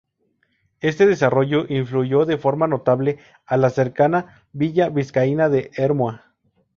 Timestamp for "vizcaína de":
4.89-5.69